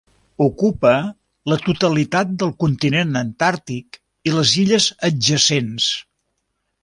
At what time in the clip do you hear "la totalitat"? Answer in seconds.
1.51-2.31